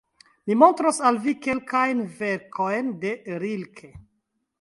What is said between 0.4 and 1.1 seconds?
Mi montros